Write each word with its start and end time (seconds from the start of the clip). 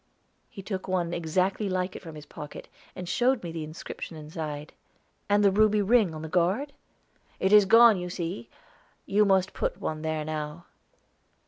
He 0.49 0.63
took 0.63 0.87
one 0.87 1.13
exactly 1.13 1.69
like 1.69 1.95
it 1.95 2.01
from 2.01 2.15
his 2.15 2.25
pocket, 2.25 2.67
and 2.95 3.07
showed 3.07 3.43
me 3.43 3.51
the 3.51 3.63
inscription 3.63 4.17
inside. 4.17 4.73
"And 5.29 5.43
the 5.43 5.51
ruby 5.51 5.83
ring, 5.83 6.15
on 6.15 6.23
the 6.23 6.27
guard?" 6.27 6.73
"It 7.39 7.53
is 7.53 7.65
gone, 7.65 7.97
you 7.99 8.09
see; 8.09 8.49
you 9.05 9.25
must 9.25 9.53
put 9.53 9.77
one 9.79 10.01
there 10.01 10.25
now." 10.25 10.65